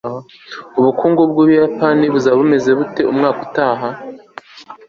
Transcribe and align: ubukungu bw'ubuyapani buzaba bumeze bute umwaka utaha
ubukungu 0.79 1.21
bw'ubuyapani 1.29 2.05
buzaba 2.13 2.39
bumeze 2.41 2.69
bute 2.77 3.01
umwaka 3.11 3.39
utaha 3.47 3.87